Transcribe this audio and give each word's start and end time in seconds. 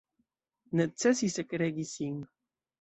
Necesis 0.79 1.39
ekregi 1.45 1.89
sin. 1.93 2.19